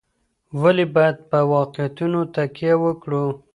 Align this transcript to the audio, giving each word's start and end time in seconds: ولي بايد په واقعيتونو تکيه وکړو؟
ولي 0.61 0.85
بايد 0.95 1.17
په 1.29 1.37
واقعيتونو 1.53 2.19
تکيه 2.35 2.73
وکړو؟ 2.83 3.25